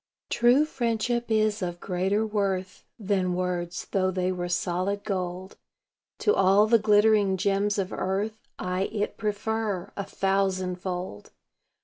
True 0.31 0.65
friendship 0.65 1.29
is 1.29 1.61
of 1.61 1.79
greater 1.79 2.25
worth 2.25 2.85
Than 2.97 3.35
words, 3.35 3.85
though 3.91 4.09
they 4.09 4.31
were 4.31 4.49
solid 4.49 5.03
gold. 5.03 5.57
To 6.21 6.33
all 6.33 6.65
the 6.65 6.79
glittering 6.79 7.37
gems 7.37 7.77
of 7.77 7.93
earth 7.93 8.39
I 8.57 8.85
it 8.91 9.15
prefer, 9.19 9.91
a 9.95 10.03
thousandfold. 10.03 11.29